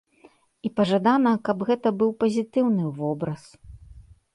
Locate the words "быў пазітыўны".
2.03-2.83